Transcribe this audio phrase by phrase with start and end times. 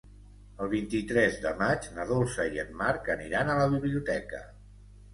[0.63, 4.47] El vint-i-tres de maig na Dolça i en Marc aniran a la biblioteca.